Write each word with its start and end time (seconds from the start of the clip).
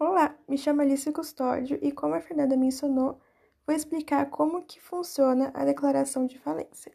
Olá, 0.00 0.32
me 0.46 0.56
chamo 0.56 0.80
Alice 0.80 1.10
Custódio 1.10 1.76
e, 1.82 1.90
como 1.90 2.14
a 2.14 2.20
Fernanda 2.20 2.56
mencionou, 2.56 3.18
vou 3.66 3.74
explicar 3.74 4.30
como 4.30 4.62
que 4.62 4.80
funciona 4.80 5.50
a 5.52 5.64
declaração 5.64 6.24
de 6.24 6.38
falência. 6.38 6.92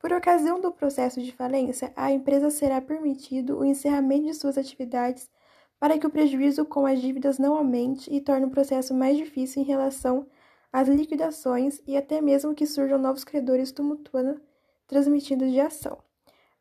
Por 0.00 0.12
ocasião 0.12 0.60
do 0.60 0.72
processo 0.72 1.22
de 1.22 1.30
falência, 1.30 1.92
a 1.94 2.10
empresa 2.10 2.50
será 2.50 2.80
permitido 2.80 3.56
o 3.56 3.64
encerramento 3.64 4.26
de 4.26 4.34
suas 4.34 4.58
atividades 4.58 5.30
para 5.78 5.96
que 5.96 6.08
o 6.08 6.10
prejuízo 6.10 6.64
com 6.64 6.84
as 6.86 7.00
dívidas 7.00 7.38
não 7.38 7.54
aumente 7.54 8.12
e 8.12 8.20
torne 8.20 8.46
o 8.46 8.50
processo 8.50 8.92
mais 8.92 9.16
difícil 9.16 9.62
em 9.62 9.66
relação 9.66 10.26
às 10.72 10.88
liquidações 10.88 11.80
e 11.86 11.96
até 11.96 12.20
mesmo 12.20 12.52
que 12.52 12.66
surjam 12.66 12.98
novos 12.98 13.22
credores 13.22 13.70
tumultuando 13.70 14.42
transmitidos 14.88 15.52
de 15.52 15.60
ação. 15.60 15.98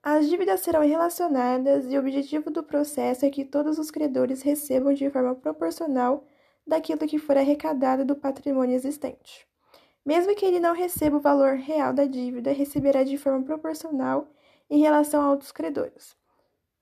As 0.05 0.27
dívidas 0.27 0.59
serão 0.59 0.85
relacionadas 0.85 1.89
e 1.89 1.95
o 1.95 1.99
objetivo 2.01 2.51
do 2.51 2.61
processo 2.61 3.25
é 3.25 3.29
que 3.29 3.45
todos 3.45 3.79
os 3.79 3.89
credores 3.89 4.41
recebam 4.41 4.93
de 4.93 5.09
forma 5.09 5.33
proporcional 5.33 6.25
daquilo 6.67 7.07
que 7.07 7.17
for 7.17 7.37
arrecadado 7.37 8.03
do 8.03 8.13
patrimônio 8.13 8.75
existente. 8.75 9.47
Mesmo 10.05 10.35
que 10.35 10.45
ele 10.45 10.59
não 10.59 10.75
receba 10.75 11.15
o 11.15 11.21
valor 11.21 11.55
real 11.55 11.93
da 11.93 12.03
dívida, 12.03 12.51
receberá 12.51 13.05
de 13.05 13.17
forma 13.17 13.45
proporcional 13.45 14.27
em 14.69 14.81
relação 14.81 15.21
a 15.21 15.31
outros 15.31 15.53
credores. 15.53 16.17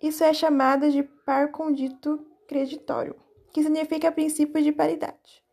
Isso 0.02 0.24
é 0.24 0.34
chamado 0.34 0.90
de 0.90 1.04
par 1.04 1.52
condito 1.52 2.26
creditório, 2.48 3.16
que 3.54 3.62
significa 3.62 4.12
princípio 4.12 4.64
de 4.64 4.72
paridade. 4.72 5.44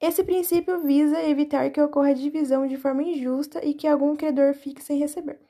Esse 0.00 0.24
princípio 0.24 0.80
visa 0.80 1.22
evitar 1.22 1.70
que 1.70 1.80
ocorra 1.80 2.12
divisão 2.12 2.66
de 2.66 2.76
forma 2.76 3.04
injusta 3.04 3.64
e 3.64 3.74
que 3.74 3.86
algum 3.86 4.16
credor 4.16 4.54
fique 4.54 4.82
sem 4.82 4.98
receber. 4.98 5.49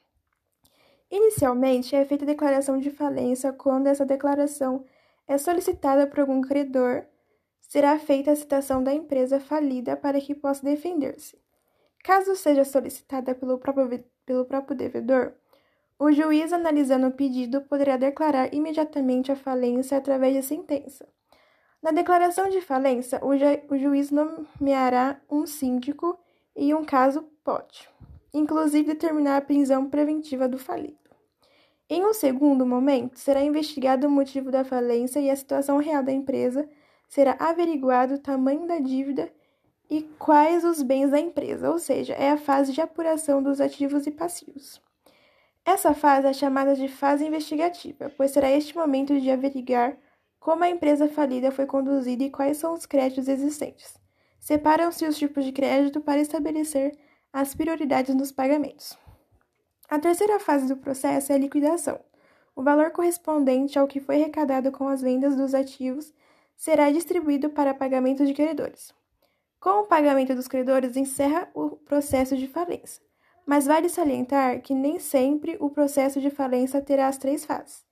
Inicialmente, 1.10 1.96
é 1.96 2.05
feita 2.05 2.24
a 2.24 2.27
declaração 2.27 2.78
de 2.78 2.91
falência 2.91 3.52
quando 3.52 3.88
essa 3.88 4.06
declaração 4.06 4.84
é 5.27 5.37
solicitada 5.37 6.06
por 6.06 6.20
algum 6.20 6.41
credor, 6.41 7.05
será 7.60 7.98
feita 7.98 8.32
a 8.32 8.37
citação 8.37 8.82
da 8.82 8.92
empresa 8.92 9.41
falida 9.41 9.96
para 9.96 10.20
que 10.20 10.34
possa 10.34 10.65
defender-se. 10.65 11.38
Caso 12.02 12.34
seja 12.37 12.65
solicitada 12.65 13.34
pelo 13.34 13.59
próprio, 13.59 14.04
pelo 14.24 14.45
próprio 14.45 14.76
devedor, 14.76 15.34
o 15.99 16.10
juiz, 16.10 16.51
analisando 16.51 17.09
o 17.09 17.12
pedido, 17.12 17.60
poderá 17.60 17.99
declarar 17.99 18.54
imediatamente 18.54 19.30
a 19.30 19.37
falência 19.37 19.99
através 19.99 20.34
de 20.34 20.43
sentença. 20.43 21.06
Na 21.82 21.90
declaração 21.90 22.49
de 22.49 22.62
falência, 22.62 23.23
o, 23.23 23.37
ju 23.37 23.45
o 23.68 23.77
juiz 23.77 24.10
nomeará 24.10 25.21
um 25.30 25.45
síndico 25.46 26.18
e, 26.56 26.74
um 26.74 26.84
caso, 26.84 27.23
pode, 27.45 27.87
inclusive, 28.32 28.95
determinar 28.95 29.37
a 29.37 29.40
prisão 29.43 29.90
preventiva 29.90 30.49
do 30.49 30.59
falido. 30.59 30.99
Em 31.93 32.07
um 32.07 32.15
segundo 32.15 32.65
momento, 32.65 33.19
será 33.19 33.43
investigado 33.43 34.07
o 34.07 34.10
motivo 34.10 34.49
da 34.49 34.65
falência 34.65 35.19
e 35.19 35.29
a 35.29 35.35
situação 35.35 35.79
real 35.79 36.05
da 36.05 36.13
empresa, 36.13 36.69
será 37.09 37.37
averiguado 37.41 38.15
o 38.15 38.19
tamanho 38.19 38.65
da 38.65 38.79
dívida 38.79 39.29
e 39.91 40.02
quais 40.16 40.63
os 40.63 40.83
bens 40.83 41.11
da 41.11 41.18
empresa, 41.18 41.68
ou 41.68 41.80
seja, 41.80 42.15
é 42.15 42.30
a 42.30 42.37
fase 42.37 42.73
de 42.73 42.80
apuração 42.80 43.43
dos 43.43 43.61
ativos 43.61 44.07
e 44.07 44.13
passivos. 44.13 44.80
Essa 45.65 45.93
fase 45.93 46.29
é 46.29 46.33
chamada 46.33 46.77
de 46.77 46.87
fase 46.87 47.27
investigativa, 47.27 48.09
pois 48.16 48.30
será 48.30 48.49
este 48.52 48.77
momento 48.77 49.18
de 49.18 49.29
averiguar 49.29 49.99
como 50.38 50.63
a 50.63 50.71
empresa 50.71 51.09
falida 51.09 51.51
foi 51.51 51.66
conduzida 51.66 52.23
e 52.23 52.30
quais 52.30 52.57
são 52.57 52.73
os 52.73 52.87
créditos 52.87 53.27
existentes. 53.27 53.99
Separam-se 54.38 55.05
os 55.07 55.18
tipos 55.18 55.45
de 55.45 55.51
crédito 55.51 56.01
para 56.01 56.21
estabelecer 56.21 56.96
as 57.33 57.52
prioridades 57.52 58.15
nos 58.15 58.30
pagamentos. 58.30 58.96
A 59.91 59.99
terceira 59.99 60.38
fase 60.38 60.69
do 60.69 60.77
processo 60.77 61.33
é 61.33 61.35
a 61.35 61.38
liquidação. 61.38 61.99
O 62.55 62.63
valor 62.63 62.93
correspondente 62.93 63.77
ao 63.77 63.88
que 63.88 63.99
foi 63.99 64.22
arrecadado 64.22 64.71
com 64.71 64.87
as 64.87 65.03
vendas 65.03 65.34
dos 65.34 65.53
ativos 65.53 66.15
será 66.56 66.93
distribuído 66.93 67.50
para 67.50 67.75
pagamento 67.75 68.25
de 68.25 68.33
credores. 68.33 68.94
Com 69.59 69.81
o 69.81 69.87
pagamento 69.87 70.33
dos 70.33 70.47
credores, 70.47 70.97
encerra 70.97 71.49
o 71.53 71.71
processo 71.71 72.37
de 72.37 72.47
falência. 72.47 73.03
Mas 73.44 73.66
vale 73.66 73.88
salientar 73.88 74.61
que 74.62 74.75
nem 74.75 75.00
sempre 75.00 75.56
o 75.59 75.69
processo 75.69 76.21
de 76.21 76.31
falência 76.31 76.81
terá 76.81 77.09
as 77.09 77.19
três 77.19 77.45
fases, 77.45 77.84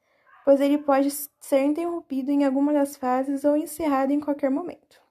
pois 0.45 0.61
ele 0.61 0.79
pode 0.79 1.11
ser 1.41 1.65
interrompido 1.65 2.31
em 2.31 2.45
alguma 2.45 2.73
das 2.73 2.95
fases 2.97 3.43
ou 3.43 3.57
encerrado 3.57 4.13
em 4.13 4.21
qualquer 4.21 4.53
momento. 4.53 5.03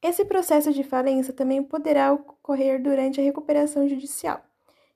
Esse 0.00 0.24
processo 0.24 0.72
de 0.72 0.82
falência 0.82 1.34
também 1.34 1.62
poderá 1.62 2.10
ocorrer 2.10 2.82
durante 2.82 3.20
a 3.20 3.24
recuperação 3.24 3.86
judicial 3.86 4.42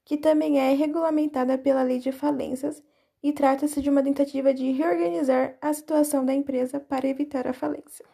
que 0.04 0.16
também 0.16 0.58
é 0.58 0.72
regulamentada 0.72 1.56
pela 1.58 1.82
Lei 1.82 1.98
de 1.98 2.12
Falências 2.12 2.82
e 3.22 3.32
trata-se 3.32 3.80
de 3.80 3.90
uma 3.90 4.02
tentativa 4.02 4.52
de 4.54 4.70
reorganizar 4.72 5.56
a 5.60 5.72
situação 5.72 6.24
da 6.24 6.34
empresa 6.34 6.80
para 6.80 7.08
evitar 7.08 7.46
a 7.46 7.52
falência. 7.52 8.04